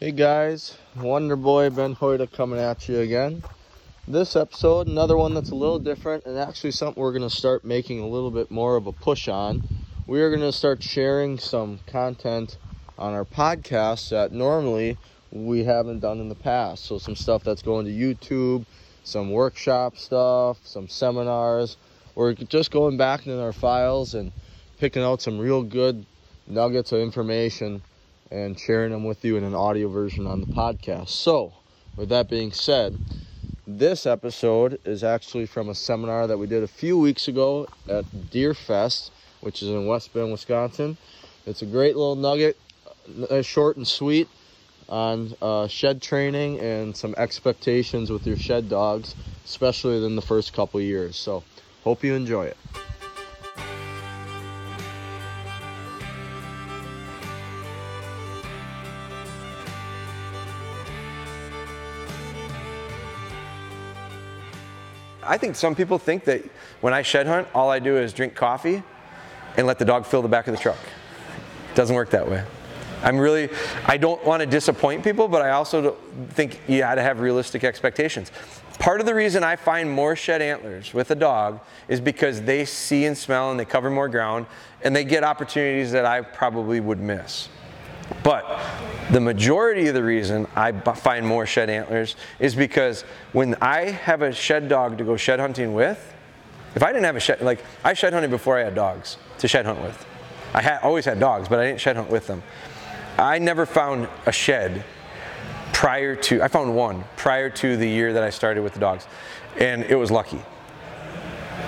Hey 0.00 0.12
guys, 0.12 0.76
Wonder 0.94 1.34
Boy 1.34 1.70
Ben 1.70 1.96
Hoyda 1.96 2.30
coming 2.30 2.60
at 2.60 2.88
you 2.88 3.00
again. 3.00 3.42
This 4.06 4.36
episode, 4.36 4.86
another 4.86 5.16
one 5.16 5.34
that's 5.34 5.50
a 5.50 5.56
little 5.56 5.80
different 5.80 6.24
and 6.24 6.38
actually 6.38 6.70
something 6.70 7.02
we're 7.02 7.10
going 7.10 7.28
to 7.28 7.36
start 7.36 7.64
making 7.64 7.98
a 7.98 8.06
little 8.06 8.30
bit 8.30 8.48
more 8.48 8.76
of 8.76 8.86
a 8.86 8.92
push 8.92 9.26
on. 9.26 9.60
We 10.06 10.20
are 10.20 10.30
going 10.30 10.42
to 10.42 10.52
start 10.52 10.84
sharing 10.84 11.36
some 11.40 11.80
content 11.88 12.58
on 12.96 13.12
our 13.12 13.24
podcast 13.24 14.10
that 14.10 14.30
normally 14.30 14.96
we 15.32 15.64
haven't 15.64 15.98
done 15.98 16.20
in 16.20 16.28
the 16.28 16.36
past. 16.36 16.84
So, 16.84 16.98
some 16.98 17.16
stuff 17.16 17.42
that's 17.42 17.62
going 17.62 17.86
to 17.86 17.90
YouTube, 17.90 18.66
some 19.02 19.32
workshop 19.32 19.96
stuff, 19.96 20.58
some 20.62 20.86
seminars. 20.86 21.76
We're 22.14 22.34
just 22.34 22.70
going 22.70 22.98
back 22.98 23.26
in 23.26 23.36
our 23.36 23.52
files 23.52 24.14
and 24.14 24.30
picking 24.78 25.02
out 25.02 25.22
some 25.22 25.40
real 25.40 25.64
good 25.64 26.06
nuggets 26.46 26.92
of 26.92 27.00
information 27.00 27.82
and 28.30 28.58
sharing 28.58 28.92
them 28.92 29.04
with 29.04 29.24
you 29.24 29.36
in 29.36 29.44
an 29.44 29.54
audio 29.54 29.88
version 29.88 30.26
on 30.26 30.40
the 30.40 30.46
podcast. 30.46 31.08
So, 31.08 31.52
with 31.96 32.08
that 32.10 32.28
being 32.28 32.52
said, 32.52 32.98
this 33.66 34.06
episode 34.06 34.80
is 34.84 35.04
actually 35.04 35.46
from 35.46 35.68
a 35.68 35.74
seminar 35.74 36.26
that 36.26 36.38
we 36.38 36.46
did 36.46 36.62
a 36.62 36.68
few 36.68 36.98
weeks 36.98 37.28
ago 37.28 37.68
at 37.88 38.04
Deerfest, 38.30 39.10
which 39.40 39.62
is 39.62 39.68
in 39.68 39.86
West 39.86 40.12
Bend, 40.12 40.32
Wisconsin. 40.32 40.96
It's 41.46 41.62
a 41.62 41.66
great 41.66 41.96
little 41.96 42.16
nugget, 42.16 42.56
uh, 43.30 43.42
short 43.42 43.76
and 43.76 43.86
sweet, 43.86 44.28
on 44.88 45.34
uh, 45.42 45.68
shed 45.68 46.00
training 46.00 46.60
and 46.60 46.96
some 46.96 47.14
expectations 47.18 48.10
with 48.10 48.26
your 48.26 48.36
shed 48.36 48.68
dogs, 48.68 49.14
especially 49.44 50.04
in 50.04 50.16
the 50.16 50.22
first 50.22 50.52
couple 50.52 50.80
years. 50.80 51.16
So, 51.16 51.44
hope 51.84 52.02
you 52.02 52.14
enjoy 52.14 52.46
it. 52.46 52.56
I 65.28 65.36
think 65.36 65.56
some 65.56 65.74
people 65.74 65.98
think 65.98 66.24
that 66.24 66.42
when 66.80 66.94
I 66.94 67.02
shed 67.02 67.26
hunt, 67.26 67.48
all 67.54 67.70
I 67.70 67.78
do 67.78 67.96
is 67.96 68.12
drink 68.12 68.34
coffee 68.34 68.82
and 69.56 69.66
let 69.66 69.78
the 69.78 69.84
dog 69.84 70.06
fill 70.06 70.22
the 70.22 70.28
back 70.28 70.48
of 70.48 70.56
the 70.56 70.60
truck. 70.60 70.78
It 71.70 71.74
doesn't 71.74 71.94
work 71.94 72.10
that 72.10 72.28
way. 72.28 72.44
I'm 73.02 73.18
really, 73.18 73.50
I 73.86 73.96
don't 73.96 74.24
want 74.24 74.40
to 74.40 74.46
disappoint 74.46 75.04
people, 75.04 75.28
but 75.28 75.42
I 75.42 75.50
also 75.50 75.96
think 76.30 76.60
you 76.66 76.78
got 76.78 76.96
to 76.96 77.02
have 77.02 77.20
realistic 77.20 77.62
expectations. 77.62 78.32
Part 78.78 79.00
of 79.00 79.06
the 79.06 79.14
reason 79.14 79.44
I 79.44 79.56
find 79.56 79.90
more 79.90 80.16
shed 80.16 80.40
antlers 80.40 80.94
with 80.94 81.10
a 81.10 81.14
dog 81.14 81.60
is 81.88 82.00
because 82.00 82.42
they 82.42 82.64
see 82.64 83.04
and 83.04 83.16
smell 83.16 83.50
and 83.50 83.60
they 83.60 83.64
cover 83.64 83.90
more 83.90 84.08
ground 84.08 84.46
and 84.82 84.96
they 84.96 85.04
get 85.04 85.24
opportunities 85.24 85.92
that 85.92 86.06
I 86.06 86.22
probably 86.22 86.80
would 86.80 87.00
miss. 87.00 87.48
But 88.22 88.44
the 89.10 89.20
majority 89.20 89.88
of 89.88 89.94
the 89.94 90.02
reason 90.02 90.46
I 90.54 90.72
find 90.72 91.26
more 91.26 91.46
shed 91.46 91.70
antlers 91.70 92.16
is 92.38 92.54
because 92.54 93.02
when 93.32 93.54
I 93.56 93.90
have 93.90 94.22
a 94.22 94.32
shed 94.32 94.68
dog 94.68 94.98
to 94.98 95.04
go 95.04 95.16
shed 95.16 95.40
hunting 95.40 95.72
with, 95.72 96.14
if 96.74 96.82
I 96.82 96.92
didn't 96.92 97.04
have 97.04 97.16
a 97.16 97.20
shed, 97.20 97.40
like 97.40 97.64
I 97.84 97.94
shed 97.94 98.12
hunted 98.12 98.30
before 98.30 98.58
I 98.58 98.64
had 98.64 98.74
dogs 98.74 99.16
to 99.38 99.48
shed 99.48 99.64
hunt 99.64 99.80
with. 99.80 100.06
I 100.54 100.62
had, 100.62 100.80
always 100.82 101.04
had 101.04 101.18
dogs, 101.18 101.48
but 101.48 101.58
I 101.58 101.66
didn't 101.66 101.80
shed 101.80 101.96
hunt 101.96 102.10
with 102.10 102.26
them. 102.26 102.42
I 103.18 103.38
never 103.38 103.66
found 103.66 104.08
a 104.26 104.32
shed 104.32 104.84
prior 105.72 106.14
to, 106.14 106.42
I 106.42 106.48
found 106.48 106.74
one 106.74 107.04
prior 107.16 107.50
to 107.50 107.76
the 107.76 107.88
year 107.88 108.12
that 108.12 108.22
I 108.22 108.30
started 108.30 108.62
with 108.62 108.74
the 108.74 108.80
dogs, 108.80 109.06
and 109.58 109.84
it 109.84 109.96
was 109.96 110.10
lucky. 110.10 110.40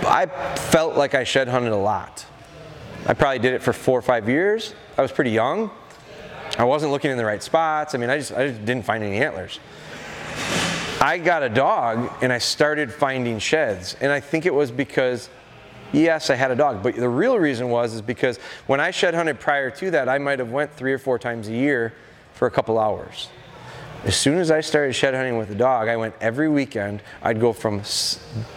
I 0.06 0.26
felt 0.56 0.96
like 0.96 1.14
I 1.14 1.24
shed 1.24 1.48
hunted 1.48 1.72
a 1.72 1.76
lot. 1.76 2.24
I 3.06 3.14
probably 3.14 3.38
did 3.38 3.54
it 3.54 3.62
for 3.62 3.72
four 3.72 3.98
or 3.98 4.02
five 4.02 4.28
years. 4.28 4.74
I 4.96 5.02
was 5.02 5.12
pretty 5.12 5.30
young. 5.30 5.70
I 6.60 6.64
wasn't 6.64 6.92
looking 6.92 7.10
in 7.10 7.16
the 7.16 7.24
right 7.24 7.42
spots. 7.42 7.94
I 7.94 7.98
mean, 7.98 8.10
I 8.10 8.18
just, 8.18 8.32
I 8.32 8.48
just 8.48 8.62
didn't 8.66 8.84
find 8.84 9.02
any 9.02 9.16
antlers. 9.16 9.58
I 11.00 11.16
got 11.16 11.42
a 11.42 11.48
dog 11.48 12.12
and 12.20 12.30
I 12.30 12.36
started 12.36 12.92
finding 12.92 13.38
sheds. 13.38 13.96
And 14.02 14.12
I 14.12 14.20
think 14.20 14.44
it 14.44 14.52
was 14.52 14.70
because, 14.70 15.30
yes, 15.90 16.28
I 16.28 16.34
had 16.34 16.50
a 16.50 16.54
dog. 16.54 16.82
But 16.82 16.96
the 16.96 17.08
real 17.08 17.38
reason 17.38 17.70
was 17.70 17.94
is 17.94 18.02
because 18.02 18.36
when 18.66 18.78
I 18.78 18.90
shed 18.90 19.14
hunted 19.14 19.40
prior 19.40 19.70
to 19.70 19.90
that, 19.92 20.06
I 20.06 20.18
might 20.18 20.38
have 20.38 20.50
went 20.50 20.70
three 20.74 20.92
or 20.92 20.98
four 20.98 21.18
times 21.18 21.48
a 21.48 21.54
year 21.54 21.94
for 22.34 22.46
a 22.46 22.50
couple 22.50 22.78
hours. 22.78 23.30
As 24.04 24.14
soon 24.14 24.36
as 24.36 24.50
I 24.50 24.60
started 24.60 24.92
shed 24.92 25.14
hunting 25.14 25.38
with 25.38 25.50
a 25.50 25.54
dog, 25.54 25.88
I 25.88 25.96
went 25.96 26.14
every 26.20 26.50
weekend. 26.50 27.00
I'd 27.22 27.40
go 27.40 27.54
from 27.54 27.80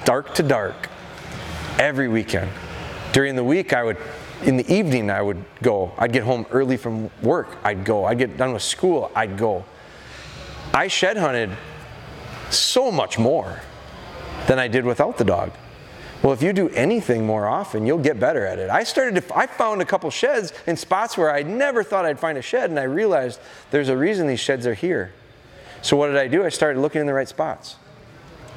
dark 0.03 0.33
to 0.33 0.43
dark 0.43 0.89
every 1.79 2.09
weekend. 2.09 2.51
During 3.13 3.37
the 3.37 3.45
week, 3.45 3.71
I 3.71 3.81
would 3.81 3.97
in 4.43 4.57
the 4.57 4.73
evening 4.73 5.09
I 5.09 5.21
would 5.21 5.43
go. 5.61 5.93
I'd 5.97 6.11
get 6.11 6.23
home 6.23 6.45
early 6.51 6.77
from 6.77 7.09
work, 7.21 7.57
I'd 7.63 7.85
go. 7.85 8.05
I'd 8.05 8.17
get 8.17 8.37
done 8.37 8.53
with 8.53 8.61
school, 8.61 9.11
I'd 9.15 9.37
go. 9.37 9.65
I 10.73 10.87
shed 10.87 11.17
hunted 11.17 11.51
so 12.49 12.91
much 12.91 13.17
more 13.17 13.61
than 14.47 14.59
I 14.59 14.67
did 14.67 14.85
without 14.85 15.17
the 15.17 15.23
dog. 15.23 15.51
Well, 16.21 16.31
if 16.31 16.41
you 16.41 16.53
do 16.53 16.69
anything 16.69 17.25
more 17.25 17.47
often, 17.47 17.85
you'll 17.85 17.97
get 17.97 18.19
better 18.19 18.45
at 18.45 18.57
it. 18.57 18.69
I 18.69 18.83
started 18.83 19.21
to, 19.21 19.37
I 19.37 19.45
found 19.45 19.81
a 19.81 19.85
couple 19.85 20.09
sheds 20.09 20.53
in 20.65 20.77
spots 20.77 21.17
where 21.17 21.33
I 21.33 21.43
never 21.43 21.83
thought 21.83 22.05
I'd 22.05 22.19
find 22.19 22.37
a 22.37 22.41
shed, 22.41 22.69
and 22.69 22.79
I 22.79 22.83
realized 22.83 23.41
there's 23.71 23.89
a 23.89 23.97
reason 23.97 24.27
these 24.27 24.39
sheds 24.39 24.65
are 24.65 24.73
here. 24.73 25.11
So 25.81 25.97
what 25.97 26.07
did 26.07 26.15
I 26.15 26.27
do? 26.27 26.45
I 26.45 26.49
started 26.49 26.79
looking 26.79 27.01
in 27.01 27.07
the 27.07 27.13
right 27.13 27.27
spots. 27.27 27.75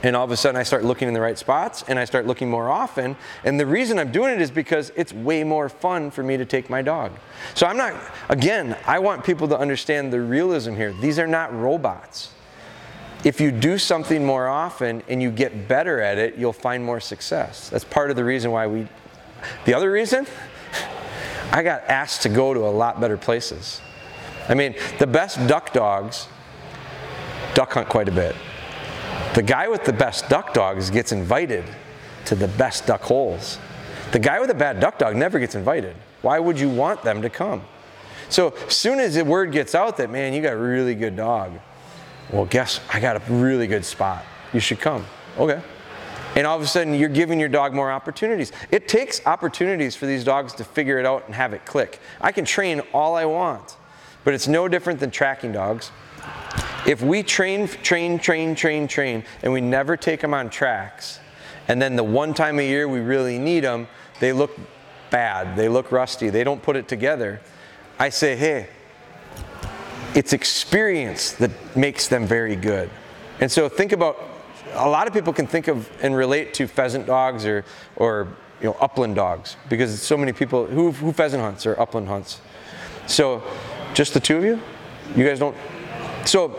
And 0.02 0.14
all 0.14 0.24
of 0.24 0.30
a 0.30 0.36
sudden, 0.36 0.60
I 0.60 0.62
start 0.62 0.84
looking 0.84 1.08
in 1.08 1.14
the 1.14 1.20
right 1.20 1.38
spots 1.38 1.84
and 1.88 1.98
I 1.98 2.04
start 2.04 2.26
looking 2.26 2.50
more 2.50 2.68
often. 2.68 3.16
And 3.44 3.58
the 3.58 3.66
reason 3.66 3.98
I'm 3.98 4.12
doing 4.12 4.34
it 4.34 4.40
is 4.40 4.50
because 4.50 4.92
it's 4.94 5.12
way 5.12 5.42
more 5.42 5.68
fun 5.68 6.10
for 6.10 6.22
me 6.22 6.36
to 6.36 6.44
take 6.44 6.68
my 6.68 6.82
dog. 6.82 7.12
So 7.54 7.66
I'm 7.66 7.76
not, 7.76 7.94
again, 8.28 8.76
I 8.86 8.98
want 8.98 9.24
people 9.24 9.48
to 9.48 9.58
understand 9.58 10.12
the 10.12 10.20
realism 10.20 10.74
here. 10.74 10.92
These 10.92 11.18
are 11.18 11.26
not 11.26 11.54
robots. 11.58 12.32
If 13.24 13.40
you 13.40 13.50
do 13.50 13.78
something 13.78 14.24
more 14.24 14.46
often 14.46 15.02
and 15.08 15.22
you 15.22 15.30
get 15.30 15.66
better 15.66 16.00
at 16.00 16.18
it, 16.18 16.36
you'll 16.36 16.52
find 16.52 16.84
more 16.84 17.00
success. 17.00 17.70
That's 17.70 17.84
part 17.84 18.10
of 18.10 18.16
the 18.16 18.24
reason 18.24 18.50
why 18.50 18.66
we, 18.66 18.86
the 19.64 19.74
other 19.74 19.90
reason, 19.90 20.26
I 21.52 21.62
got 21.62 21.82
asked 21.84 22.22
to 22.22 22.28
go 22.28 22.52
to 22.52 22.60
a 22.60 22.70
lot 22.70 23.00
better 23.00 23.16
places. 23.16 23.80
I 24.48 24.54
mean, 24.54 24.74
the 24.98 25.06
best 25.06 25.44
duck 25.48 25.72
dogs 25.72 26.28
duck 27.54 27.72
hunt 27.72 27.88
quite 27.88 28.08
a 28.08 28.12
bit. 28.12 28.36
The 29.36 29.42
guy 29.42 29.68
with 29.68 29.84
the 29.84 29.92
best 29.92 30.30
duck 30.30 30.54
dogs 30.54 30.88
gets 30.88 31.12
invited 31.12 31.62
to 32.24 32.34
the 32.34 32.48
best 32.48 32.86
duck 32.86 33.02
holes. 33.02 33.58
The 34.12 34.18
guy 34.18 34.40
with 34.40 34.48
a 34.48 34.54
bad 34.54 34.80
duck 34.80 34.98
dog 34.98 35.14
never 35.14 35.38
gets 35.38 35.54
invited. 35.54 35.94
Why 36.22 36.38
would 36.38 36.58
you 36.58 36.70
want 36.70 37.02
them 37.02 37.20
to 37.20 37.28
come? 37.28 37.60
So 38.30 38.54
as 38.66 38.74
soon 38.74 38.98
as 38.98 39.14
the 39.14 39.26
word 39.26 39.52
gets 39.52 39.74
out 39.74 39.98
that, 39.98 40.08
man, 40.08 40.32
you 40.32 40.40
got 40.40 40.54
a 40.54 40.56
really 40.56 40.94
good 40.94 41.16
dog, 41.16 41.60
well, 42.32 42.46
guess 42.46 42.80
I 42.90 42.98
got 42.98 43.16
a 43.16 43.30
really 43.30 43.66
good 43.66 43.84
spot. 43.84 44.24
You 44.54 44.60
should 44.60 44.80
come. 44.80 45.04
Okay. 45.36 45.60
And 46.34 46.46
all 46.46 46.56
of 46.56 46.62
a 46.62 46.66
sudden, 46.66 46.94
you're 46.94 47.10
giving 47.10 47.38
your 47.38 47.50
dog 47.50 47.74
more 47.74 47.92
opportunities. 47.92 48.52
It 48.70 48.88
takes 48.88 49.20
opportunities 49.26 49.94
for 49.94 50.06
these 50.06 50.24
dogs 50.24 50.54
to 50.54 50.64
figure 50.64 50.98
it 50.98 51.04
out 51.04 51.26
and 51.26 51.34
have 51.34 51.52
it 51.52 51.66
click. 51.66 52.00
I 52.22 52.32
can 52.32 52.46
train 52.46 52.80
all 52.94 53.14
I 53.14 53.26
want, 53.26 53.76
but 54.24 54.32
it's 54.32 54.48
no 54.48 54.66
different 54.66 54.98
than 54.98 55.10
tracking 55.10 55.52
dogs. 55.52 55.90
If 56.86 57.02
we 57.02 57.24
train, 57.24 57.66
train, 57.66 58.18
train, 58.18 58.54
train, 58.54 58.86
train, 58.86 59.24
and 59.42 59.52
we 59.52 59.60
never 59.60 59.96
take 59.96 60.20
them 60.20 60.32
on 60.32 60.50
tracks, 60.50 61.18
and 61.66 61.82
then 61.82 61.96
the 61.96 62.04
one 62.04 62.32
time 62.32 62.60
a 62.60 62.62
year 62.62 62.86
we 62.86 63.00
really 63.00 63.38
need 63.38 63.64
them, 63.64 63.88
they 64.20 64.32
look 64.32 64.56
bad, 65.10 65.56
they 65.56 65.68
look 65.68 65.90
rusty, 65.90 66.30
they 66.30 66.44
don't 66.44 66.62
put 66.62 66.76
it 66.76 66.86
together, 66.86 67.40
I 67.98 68.10
say, 68.10 68.36
hey, 68.36 68.68
it's 70.14 70.32
experience 70.32 71.32
that 71.32 71.50
makes 71.76 72.06
them 72.06 72.24
very 72.24 72.54
good. 72.54 72.88
And 73.40 73.50
so 73.50 73.68
think 73.68 73.92
about 73.92 74.22
a 74.74 74.88
lot 74.88 75.08
of 75.08 75.12
people 75.12 75.32
can 75.32 75.46
think 75.46 75.68
of 75.68 75.90
and 76.02 76.16
relate 76.16 76.54
to 76.54 76.68
pheasant 76.68 77.06
dogs 77.06 77.44
or, 77.44 77.64
or 77.96 78.28
you 78.60 78.66
know, 78.66 78.76
upland 78.80 79.16
dogs 79.16 79.56
because 79.68 80.00
so 80.00 80.16
many 80.16 80.32
people 80.32 80.66
who, 80.66 80.92
who 80.92 81.12
pheasant 81.12 81.42
hunts 81.42 81.66
or 81.66 81.78
upland 81.80 82.08
hunts. 82.08 82.40
So 83.06 83.42
just 83.92 84.14
the 84.14 84.20
two 84.20 84.36
of 84.36 84.44
you? 84.44 84.60
You 85.14 85.26
guys 85.26 85.38
don't 85.38 85.56
so 86.26 86.56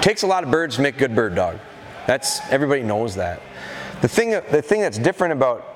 takes 0.00 0.22
a 0.22 0.26
lot 0.26 0.44
of 0.44 0.50
birds 0.50 0.76
to 0.76 0.82
make 0.82 0.98
good 0.98 1.14
bird 1.14 1.34
dog. 1.34 1.58
That's 2.06 2.40
everybody 2.50 2.82
knows 2.82 3.16
that. 3.16 3.40
The 4.02 4.08
thing 4.08 4.30
the 4.30 4.62
thing 4.62 4.80
that's 4.80 4.98
different 4.98 5.32
about 5.32 5.74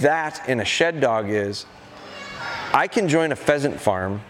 that 0.00 0.48
in 0.48 0.60
a 0.60 0.64
shed 0.64 1.00
dog 1.00 1.28
is 1.28 1.66
I 2.72 2.86
can 2.86 3.08
join 3.08 3.32
a 3.32 3.36
pheasant 3.36 3.80
farm 3.80 4.20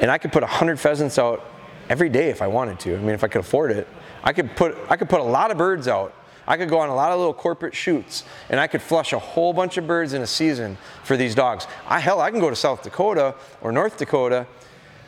and 0.00 0.10
I 0.10 0.18
could 0.18 0.32
put 0.32 0.42
100 0.42 0.80
pheasants 0.80 1.18
out 1.18 1.44
every 1.88 2.08
day 2.08 2.30
if 2.30 2.42
I 2.42 2.46
wanted 2.46 2.80
to. 2.80 2.94
I 2.94 2.98
mean 2.98 3.10
if 3.10 3.24
I 3.24 3.28
could 3.28 3.40
afford 3.40 3.70
it. 3.70 3.86
I 4.24 4.32
could 4.32 4.54
put 4.56 4.76
I 4.88 4.96
could 4.96 5.08
put 5.08 5.20
a 5.20 5.24
lot 5.24 5.50
of 5.50 5.58
birds 5.58 5.88
out. 5.88 6.14
I 6.46 6.56
could 6.56 6.68
go 6.68 6.78
on 6.80 6.88
a 6.88 6.94
lot 6.94 7.12
of 7.12 7.18
little 7.18 7.34
corporate 7.34 7.74
shoots 7.74 8.24
and 8.48 8.58
I 8.58 8.66
could 8.66 8.82
flush 8.82 9.12
a 9.12 9.18
whole 9.18 9.52
bunch 9.52 9.76
of 9.76 9.86
birds 9.86 10.12
in 10.12 10.22
a 10.22 10.26
season 10.26 10.76
for 11.04 11.16
these 11.16 11.34
dogs. 11.34 11.66
I 11.86 12.00
hell 12.00 12.20
I 12.20 12.30
can 12.30 12.40
go 12.40 12.50
to 12.50 12.56
South 12.56 12.82
Dakota 12.82 13.34
or 13.60 13.70
North 13.70 13.96
Dakota 13.96 14.46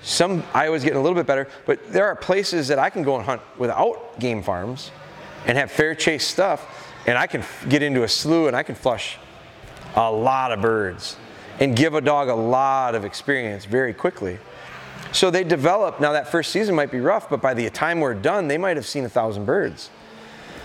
some 0.04 0.44
Iowa's 0.52 0.84
getting 0.84 0.98
a 0.98 1.02
little 1.02 1.16
bit 1.16 1.26
better, 1.26 1.48
but 1.64 1.90
there 1.90 2.06
are 2.06 2.14
places 2.14 2.68
that 2.68 2.78
I 2.78 2.90
can 2.90 3.02
go 3.02 3.16
and 3.16 3.24
hunt 3.24 3.40
without 3.56 4.20
game 4.20 4.42
farms 4.42 4.90
and 5.46 5.56
have 5.56 5.70
fair 5.72 5.94
chase 5.94 6.26
stuff, 6.26 6.92
and 7.06 7.16
I 7.16 7.26
can 7.26 7.42
get 7.70 7.82
into 7.82 8.02
a 8.02 8.08
slough 8.08 8.48
and 8.48 8.56
I 8.56 8.62
can 8.62 8.74
flush 8.74 9.18
a 9.96 10.12
lot 10.12 10.52
of 10.52 10.60
birds 10.60 11.16
and 11.58 11.74
give 11.74 11.94
a 11.94 12.02
dog 12.02 12.28
a 12.28 12.34
lot 12.34 12.94
of 12.94 13.04
experience 13.04 13.64
very 13.64 13.94
quickly. 13.94 14.38
So 15.12 15.30
they 15.30 15.42
develop, 15.42 16.00
now 16.00 16.12
that 16.12 16.28
first 16.28 16.52
season 16.52 16.74
might 16.74 16.90
be 16.90 17.00
rough, 17.00 17.30
but 17.30 17.40
by 17.40 17.54
the 17.54 17.70
time 17.70 18.00
we're 18.00 18.14
done, 18.14 18.48
they 18.48 18.58
might 18.58 18.76
have 18.76 18.86
seen 18.86 19.04
a 19.04 19.08
thousand 19.08 19.46
birds. 19.46 19.88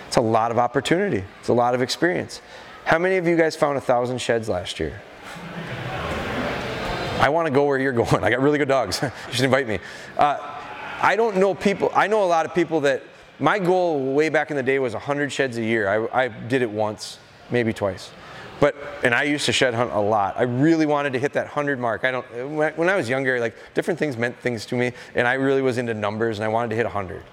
It's 0.08 0.18
a 0.18 0.22
lot 0.22 0.52
of 0.52 0.58
opportunity, 0.58 1.24
it's 1.40 1.50
a 1.50 1.54
lot 1.54 1.76
of 1.76 1.82
experience. 1.82 2.42
How 2.84 2.98
many 2.98 3.16
of 3.18 3.28
you 3.28 3.38
guys 3.38 3.56
found 3.56 3.78
a 3.78 3.82
thousand 3.82 4.20
sheds 4.20 4.50
last 4.50 4.80
year? 4.80 5.02
I 7.20 7.30
want 7.30 7.48
to 7.48 7.52
go 7.52 7.66
where 7.66 7.78
you're 7.78 7.92
going. 8.04 8.24
I 8.24 8.30
got 8.30 8.40
really 8.40 8.58
good 8.58 8.68
dogs. 8.68 9.02
you 9.04 9.34
should 9.34 9.46
invite 9.46 9.68
me. 9.68 9.80
Uh, 10.18 10.38
I 11.02 11.16
don't 11.16 11.38
know 11.38 11.54
people, 11.54 11.92
I 11.94 12.08
know 12.08 12.24
a 12.24 12.26
lot 12.26 12.46
of 12.46 12.54
people 12.54 12.82
that 12.82 13.04
my 13.40 13.58
goal 13.58 14.14
way 14.14 14.30
back 14.30 14.52
in 14.52 14.58
the 14.58 14.64
day 14.64 14.80
was 14.80 14.94
100 14.94 15.32
sheds 15.32 15.58
a 15.58 15.64
year. 15.64 15.88
I, 15.88 16.26
I 16.26 16.28
did 16.28 16.62
it 16.62 16.70
once, 16.70 17.20
maybe 17.50 17.74
twice. 17.74 18.12
But, 18.60 18.76
and 19.06 19.16
I 19.16 19.24
used 19.24 19.46
to 19.46 19.54
shed 19.54 19.74
hunt 19.74 19.92
a 19.94 20.00
lot. 20.00 20.36
I 20.38 20.44
really 20.44 20.86
wanted 20.86 21.14
to 21.14 21.20
hit 21.20 21.32
that 21.34 21.46
100 21.46 21.80
mark. 21.80 22.04
I 22.04 22.12
don't, 22.12 22.26
when 22.78 22.90
I 22.90 22.98
was 22.98 23.08
younger, 23.08 23.40
like 23.40 23.56
different 23.74 23.98
things 23.98 24.18
meant 24.18 24.38
things 24.40 24.66
to 24.68 24.76
me, 24.76 24.92
and 25.16 25.26
I 25.26 25.36
really 25.36 25.62
was 25.62 25.78
into 25.78 25.94
numbers 25.94 26.40
and 26.40 26.44
I 26.44 26.50
wanted 26.50 26.72
to 26.72 26.76
hit 26.76 26.86
100. 26.86 27.24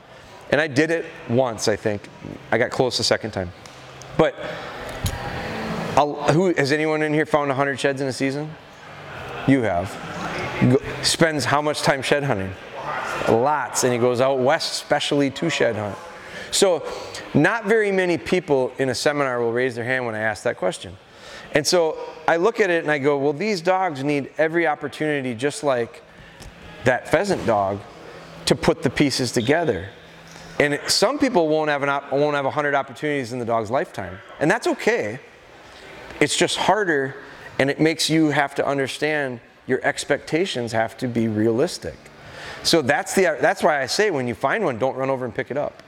And 0.50 0.60
I 0.60 0.68
did 0.68 0.92
it 0.92 1.06
once, 1.28 1.66
I 1.66 1.74
think. 1.74 2.08
I 2.52 2.58
got 2.58 2.70
close 2.70 2.96
the 2.96 3.04
second 3.04 3.32
time. 3.32 3.50
But 4.16 4.34
who, 6.32 6.54
has 6.54 6.70
anyone 6.70 7.02
in 7.02 7.12
here 7.12 7.26
found 7.26 7.48
100 7.48 7.80
sheds 7.80 8.00
in 8.00 8.06
a 8.06 8.12
season? 8.12 8.54
You 9.46 9.62
have. 9.62 9.90
Go, 10.60 10.78
spends 11.02 11.44
how 11.44 11.62
much 11.62 11.82
time 11.82 12.02
shed 12.02 12.24
hunting? 12.24 12.52
Lots, 13.28 13.84
and 13.84 13.92
he 13.92 13.98
goes 13.98 14.20
out 14.20 14.38
west, 14.38 14.74
specially 14.74 15.30
to 15.30 15.50
shed 15.50 15.76
hunt. 15.76 15.96
So, 16.50 16.86
not 17.34 17.66
very 17.66 17.92
many 17.92 18.18
people 18.18 18.72
in 18.78 18.88
a 18.88 18.94
seminar 18.94 19.40
will 19.40 19.52
raise 19.52 19.74
their 19.74 19.84
hand 19.84 20.06
when 20.06 20.14
I 20.14 20.20
ask 20.20 20.42
that 20.44 20.56
question. 20.56 20.96
And 21.52 21.66
so 21.66 21.98
I 22.28 22.36
look 22.36 22.60
at 22.60 22.70
it 22.70 22.82
and 22.82 22.90
I 22.90 22.98
go, 22.98 23.18
well, 23.18 23.32
these 23.32 23.60
dogs 23.60 24.04
need 24.04 24.30
every 24.38 24.66
opportunity, 24.66 25.34
just 25.34 25.64
like 25.64 26.02
that 26.84 27.08
pheasant 27.08 27.46
dog, 27.46 27.80
to 28.46 28.54
put 28.54 28.82
the 28.82 28.90
pieces 28.90 29.32
together. 29.32 29.88
And 30.58 30.78
some 30.86 31.18
people 31.18 31.48
won't 31.48 31.70
have, 31.70 31.82
an 31.82 31.88
op, 31.88 32.12
won't 32.12 32.34
have 32.34 32.44
100 32.44 32.74
opportunities 32.74 33.32
in 33.32 33.38
the 33.38 33.44
dog's 33.44 33.70
lifetime. 33.70 34.18
And 34.40 34.50
that's 34.50 34.66
okay. 34.66 35.18
It's 36.20 36.36
just 36.36 36.56
harder, 36.56 37.16
and 37.58 37.70
it 37.70 37.80
makes 37.80 38.10
you 38.10 38.28
have 38.28 38.54
to 38.56 38.66
understand 38.66 39.40
your 39.66 39.80
expectations 39.82 40.72
have 40.72 40.96
to 40.98 41.08
be 41.08 41.28
realistic. 41.28 41.96
So 42.62 42.82
that's, 42.82 43.14
the, 43.14 43.36
that's 43.40 43.62
why 43.62 43.80
I 43.80 43.86
say 43.86 44.10
when 44.10 44.26
you 44.26 44.34
find 44.34 44.64
one, 44.64 44.78
don't 44.78 44.96
run 44.96 45.10
over 45.10 45.24
and 45.24 45.34
pick 45.34 45.50
it 45.50 45.56
up. 45.56 45.82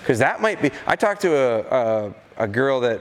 Because 0.00 0.18
that 0.18 0.40
might 0.40 0.60
be, 0.60 0.70
I 0.86 0.96
talked 0.96 1.20
to 1.22 1.36
a, 1.36 1.60
a, 1.60 2.14
a 2.38 2.48
girl 2.48 2.80
that 2.80 3.00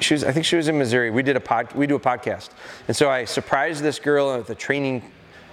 she 0.00 0.14
was, 0.14 0.24
I 0.24 0.32
think 0.32 0.44
she 0.44 0.56
was 0.56 0.68
in 0.68 0.76
Missouri. 0.76 1.10
We 1.10 1.22
did 1.22 1.36
a 1.36 1.40
pod, 1.40 1.72
we 1.74 1.86
do 1.86 1.94
a 1.94 2.00
podcast, 2.00 2.50
and 2.88 2.96
so 2.96 3.08
I 3.08 3.24
surprised 3.24 3.82
this 3.82 3.98
girl 3.98 4.36
with 4.36 4.50
a 4.50 4.54
training 4.54 5.02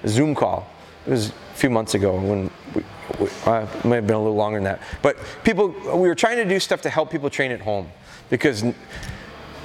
Zoom 0.07 0.33
call. 0.33 0.67
It 1.05 1.11
was 1.11 1.29
a 1.29 1.33
few 1.55 1.69
months 1.69 1.93
ago 1.93 2.15
when 2.15 2.49
we, 2.73 2.83
we 3.19 3.29
uh, 3.45 3.67
it 3.71 3.85
might 3.85 3.97
have 3.97 4.07
been 4.07 4.15
a 4.15 4.21
little 4.21 4.35
longer 4.35 4.57
than 4.57 4.63
that. 4.65 4.81
But 5.01 5.17
people, 5.43 5.69
we 5.69 6.07
were 6.07 6.15
trying 6.15 6.37
to 6.37 6.45
do 6.45 6.59
stuff 6.59 6.81
to 6.81 6.89
help 6.89 7.11
people 7.11 7.29
train 7.29 7.51
at 7.51 7.61
home 7.61 7.91
because 8.29 8.63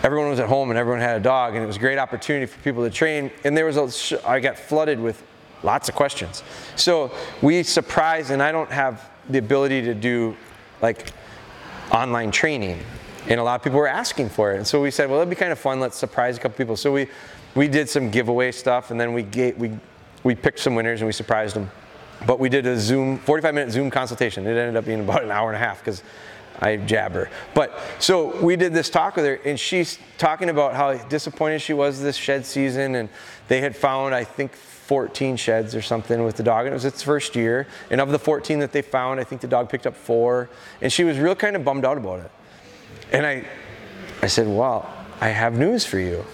everyone 0.06 0.30
was 0.30 0.40
at 0.40 0.48
home 0.48 0.70
and 0.70 0.78
everyone 0.78 1.00
had 1.00 1.16
a 1.16 1.22
dog, 1.22 1.54
and 1.54 1.62
it 1.62 1.66
was 1.66 1.76
a 1.76 1.80
great 1.80 1.98
opportunity 1.98 2.46
for 2.46 2.58
people 2.60 2.82
to 2.84 2.90
train. 2.90 3.30
And 3.44 3.56
there 3.56 3.66
was 3.66 3.76
a, 3.76 4.28
I 4.28 4.40
got 4.40 4.56
flooded 4.56 4.98
with 5.00 5.22
lots 5.62 5.88
of 5.88 5.94
questions. 5.94 6.42
So 6.76 7.10
we 7.42 7.62
surprised, 7.62 8.30
and 8.30 8.42
I 8.42 8.52
don't 8.52 8.70
have 8.70 9.10
the 9.28 9.38
ability 9.38 9.82
to 9.82 9.94
do 9.94 10.36
like 10.80 11.12
online 11.90 12.30
training 12.30 12.78
and 13.28 13.40
a 13.40 13.42
lot 13.42 13.56
of 13.56 13.62
people 13.62 13.78
were 13.78 13.88
asking 13.88 14.28
for 14.28 14.52
it. 14.52 14.56
And 14.56 14.66
so 14.66 14.80
we 14.80 14.90
said, 14.90 15.10
well, 15.10 15.18
it'd 15.18 15.30
be 15.30 15.36
kind 15.36 15.52
of 15.52 15.58
fun. 15.58 15.80
Let's 15.80 15.96
surprise 15.96 16.36
a 16.36 16.40
couple 16.40 16.56
people. 16.56 16.76
So 16.76 16.92
we, 16.92 17.08
we 17.54 17.68
did 17.68 17.88
some 17.88 18.10
giveaway 18.10 18.52
stuff, 18.52 18.90
and 18.90 19.00
then 19.00 19.12
we, 19.12 19.22
gave, 19.22 19.56
we, 19.56 19.72
we 20.22 20.34
picked 20.34 20.60
some 20.60 20.74
winners 20.74 21.00
and 21.00 21.06
we 21.06 21.12
surprised 21.12 21.56
them. 21.56 21.70
But 22.24 22.38
we 22.38 22.48
did 22.48 22.66
a 22.66 22.78
Zoom, 22.78 23.18
45 23.18 23.54
minute 23.54 23.72
Zoom 23.72 23.90
consultation. 23.90 24.46
It 24.46 24.50
ended 24.56 24.76
up 24.76 24.84
being 24.84 25.00
about 25.00 25.22
an 25.22 25.30
hour 25.30 25.48
and 25.48 25.56
a 25.56 25.58
half 25.58 25.80
because 25.80 26.02
I 26.60 26.76
jabber. 26.76 27.30
But 27.54 27.78
so 27.98 28.40
we 28.42 28.56
did 28.56 28.72
this 28.72 28.90
talk 28.90 29.16
with 29.16 29.24
her, 29.24 29.34
and 29.44 29.58
she's 29.58 29.98
talking 30.18 30.48
about 30.48 30.74
how 30.74 30.94
disappointed 30.94 31.60
she 31.60 31.72
was 31.72 32.00
this 32.00 32.16
shed 32.16 32.46
season, 32.46 32.94
and 32.94 33.08
they 33.48 33.60
had 33.60 33.76
found, 33.76 34.14
I 34.14 34.24
think, 34.24 34.52
14 34.52 35.36
sheds 35.36 35.74
or 35.74 35.82
something 35.82 36.24
with 36.24 36.36
the 36.36 36.42
dog, 36.42 36.66
and 36.66 36.68
it 36.68 36.74
was 36.74 36.84
its 36.84 37.02
first 37.02 37.34
year. 37.34 37.66
And 37.90 38.00
of 38.00 38.10
the 38.10 38.18
14 38.18 38.60
that 38.60 38.72
they 38.72 38.82
found, 38.82 39.18
I 39.18 39.24
think 39.24 39.40
the 39.40 39.48
dog 39.48 39.68
picked 39.68 39.86
up 39.86 39.96
four, 39.96 40.48
and 40.80 40.92
she 40.92 41.04
was 41.04 41.18
real 41.18 41.34
kind 41.34 41.56
of 41.56 41.64
bummed 41.64 41.84
out 41.84 41.96
about 41.96 42.20
it. 42.20 42.30
And 43.12 43.26
I, 43.26 43.44
I 44.22 44.28
said, 44.28 44.46
well, 44.46 44.88
I 45.20 45.28
have 45.28 45.58
news 45.58 45.84
for 45.84 45.98
you. 45.98 46.24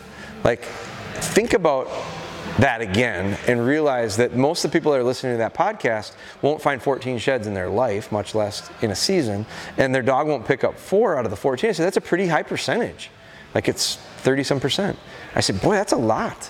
Like, 0.45 0.65
think 0.65 1.55
about 1.55 1.89
that 2.59 2.81
again 2.81 3.39
and 3.47 3.65
realize 3.65 4.17
that 4.17 4.35
most 4.35 4.65
of 4.65 4.71
the 4.71 4.79
people 4.79 4.93
that 4.93 4.99
are 4.99 5.05
listening 5.05 5.35
to 5.35 5.39
that 5.39 5.55
podcast 5.55 6.15
won't 6.43 6.61
find 6.61 6.83
14 6.83 7.19
sheds 7.19 7.47
in 7.47 7.55
their 7.55 7.69
life, 7.69 8.13
much 8.13 8.35
less 8.35 8.71
in 8.83 8.91
a 8.91 8.97
season, 8.97 9.47
and 9.77 9.95
their 9.95 10.03
dog 10.03 10.27
won't 10.27 10.47
pick 10.47 10.65
up 10.65 10.79
four 10.79 11.17
out 11.17 11.25
of 11.25 11.31
the 11.31 11.37
14. 11.37 11.75
So 11.75 11.83
that's 11.83 11.97
a 11.97 12.01
pretty 12.01 12.27
high 12.27 12.43
percentage. 12.43 13.11
Like 13.55 13.69
it's 13.69 13.97
30 14.19 14.45
some 14.45 14.61
percent. 14.61 14.99
I 15.35 15.41
said, 15.41 15.61
boy, 15.61 15.75
that's 15.75 15.93
a 15.93 15.97
lot 15.97 16.47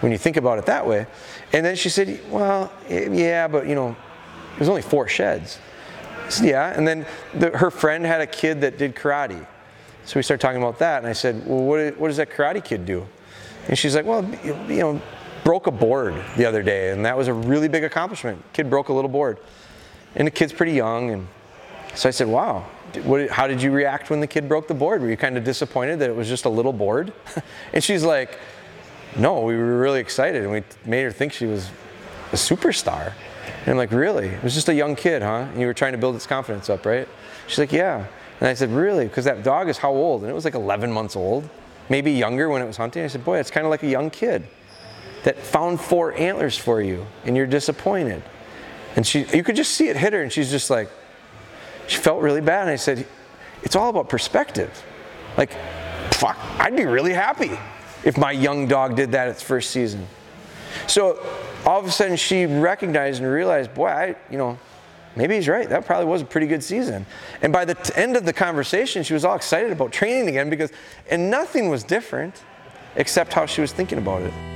when 0.00 0.12
you 0.12 0.18
think 0.18 0.36
about 0.36 0.58
it 0.58 0.66
that 0.66 0.86
way. 0.86 1.06
And 1.52 1.64
then 1.64 1.76
she 1.76 1.88
said, 1.88 2.20
well, 2.30 2.72
yeah, 2.88 3.48
but 3.48 3.66
you 3.66 3.74
know, 3.74 3.96
there's 4.56 4.68
only 4.68 4.82
four 4.82 5.08
sheds. 5.08 5.58
I 6.24 6.28
said, 6.28 6.46
yeah. 6.46 6.76
And 6.76 6.86
then 6.86 7.06
the, 7.34 7.56
her 7.56 7.70
friend 7.70 8.04
had 8.04 8.20
a 8.20 8.26
kid 8.26 8.60
that 8.62 8.78
did 8.78 8.94
karate. 8.94 9.46
So 10.04 10.18
we 10.18 10.22
started 10.22 10.40
talking 10.40 10.62
about 10.62 10.78
that, 10.78 10.98
and 10.98 11.06
I 11.08 11.12
said, 11.12 11.46
well, 11.46 11.64
what, 11.64 11.98
what 11.98 12.08
does 12.08 12.16
that 12.18 12.30
karate 12.30 12.64
kid 12.64 12.86
do? 12.86 13.06
And 13.68 13.76
she's 13.76 13.96
like, 13.96 14.06
well, 14.06 14.24
you 14.44 14.78
know, 14.78 15.02
broke 15.46 15.68
a 15.68 15.70
board 15.70 16.12
the 16.36 16.44
other 16.44 16.60
day, 16.60 16.90
and 16.90 17.06
that 17.06 17.16
was 17.16 17.28
a 17.28 17.32
really 17.32 17.68
big 17.68 17.84
accomplishment. 17.84 18.42
Kid 18.52 18.68
broke 18.68 18.88
a 18.88 18.92
little 18.92 19.08
board, 19.08 19.38
and 20.16 20.26
the 20.26 20.30
kid's 20.32 20.52
pretty 20.52 20.72
young, 20.72 21.10
and 21.10 21.28
so 21.94 22.08
I 22.08 22.10
said, 22.10 22.26
wow, 22.26 22.64
what, 23.04 23.30
how 23.30 23.46
did 23.46 23.62
you 23.62 23.70
react 23.70 24.10
when 24.10 24.18
the 24.18 24.26
kid 24.26 24.48
broke 24.48 24.66
the 24.66 24.74
board? 24.74 25.02
Were 25.02 25.08
you 25.08 25.16
kind 25.16 25.36
of 25.36 25.44
disappointed 25.44 26.00
that 26.00 26.10
it 26.10 26.16
was 26.16 26.26
just 26.26 26.46
a 26.46 26.48
little 26.48 26.72
board? 26.72 27.12
and 27.72 27.84
she's 27.84 28.02
like, 28.02 28.40
no, 29.16 29.42
we 29.42 29.56
were 29.56 29.78
really 29.78 30.00
excited, 30.00 30.42
and 30.42 30.50
we 30.50 30.64
made 30.84 31.04
her 31.04 31.12
think 31.12 31.32
she 31.32 31.46
was 31.46 31.70
a 32.32 32.36
superstar. 32.36 33.12
And 33.60 33.68
I'm 33.68 33.76
like, 33.76 33.92
really? 33.92 34.26
It 34.26 34.42
was 34.42 34.52
just 34.52 34.68
a 34.68 34.74
young 34.74 34.96
kid, 34.96 35.22
huh? 35.22 35.46
And 35.52 35.60
you 35.60 35.68
were 35.68 35.74
trying 35.74 35.92
to 35.92 35.98
build 35.98 36.16
its 36.16 36.26
confidence 36.26 36.68
up, 36.68 36.84
right? 36.84 37.06
She's 37.46 37.60
like, 37.60 37.70
yeah. 37.70 38.04
And 38.40 38.48
I 38.48 38.54
said, 38.54 38.70
really? 38.70 39.04
Because 39.06 39.26
that 39.26 39.44
dog 39.44 39.68
is 39.68 39.78
how 39.78 39.92
old? 39.92 40.22
And 40.22 40.30
it 40.30 40.34
was 40.34 40.44
like 40.44 40.56
11 40.56 40.90
months 40.90 41.14
old, 41.14 41.48
maybe 41.88 42.10
younger 42.10 42.50
when 42.50 42.62
it 42.62 42.66
was 42.66 42.78
hunting. 42.78 43.04
I 43.04 43.06
said, 43.06 43.24
boy, 43.24 43.38
it's 43.38 43.52
kind 43.52 43.64
of 43.64 43.70
like 43.70 43.84
a 43.84 43.88
young 43.88 44.10
kid 44.10 44.42
that 45.26 45.36
found 45.36 45.80
four 45.80 46.12
antlers 46.12 46.56
for 46.56 46.80
you 46.80 47.04
and 47.24 47.36
you're 47.36 47.48
disappointed. 47.48 48.22
And 48.94 49.04
she, 49.04 49.24
you 49.34 49.42
could 49.42 49.56
just 49.56 49.72
see 49.72 49.88
it 49.88 49.96
hit 49.96 50.12
her 50.12 50.22
and 50.22 50.32
she's 50.32 50.52
just 50.52 50.70
like, 50.70 50.88
she 51.88 51.98
felt 51.98 52.22
really 52.22 52.40
bad. 52.40 52.62
And 52.62 52.70
I 52.70 52.76
said, 52.76 53.04
it's 53.64 53.74
all 53.74 53.90
about 53.90 54.08
perspective. 54.08 54.84
Like, 55.36 55.50
fuck, 56.12 56.38
I'd 56.60 56.76
be 56.76 56.84
really 56.84 57.12
happy 57.12 57.50
if 58.04 58.16
my 58.16 58.30
young 58.30 58.68
dog 58.68 58.94
did 58.94 59.10
that 59.12 59.26
its 59.26 59.42
first 59.42 59.72
season. 59.72 60.06
So 60.86 61.18
all 61.66 61.80
of 61.80 61.86
a 61.86 61.90
sudden 61.90 62.16
she 62.16 62.46
recognized 62.46 63.20
and 63.20 63.28
realized, 63.28 63.74
boy, 63.74 63.88
I, 63.88 64.16
you 64.30 64.38
know, 64.38 64.56
maybe 65.16 65.34
he's 65.34 65.48
right. 65.48 65.68
That 65.68 65.86
probably 65.86 66.06
was 66.06 66.22
a 66.22 66.24
pretty 66.24 66.46
good 66.46 66.62
season. 66.62 67.04
And 67.42 67.52
by 67.52 67.64
the 67.64 67.74
t- 67.74 67.92
end 67.96 68.16
of 68.16 68.24
the 68.24 68.32
conversation, 68.32 69.02
she 69.02 69.12
was 69.12 69.24
all 69.24 69.34
excited 69.34 69.72
about 69.72 69.90
training 69.90 70.28
again 70.28 70.50
because, 70.50 70.70
and 71.10 71.32
nothing 71.32 71.68
was 71.68 71.82
different 71.82 72.44
except 72.94 73.32
how 73.32 73.44
she 73.44 73.60
was 73.60 73.72
thinking 73.72 73.98
about 73.98 74.22
it. 74.22 74.55